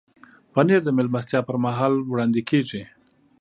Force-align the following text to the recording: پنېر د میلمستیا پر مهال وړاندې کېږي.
پنېر 0.53 0.81
د 0.85 0.89
میلمستیا 0.97 1.39
پر 1.47 1.57
مهال 1.65 1.93
وړاندې 2.11 2.41
کېږي. 2.49 2.81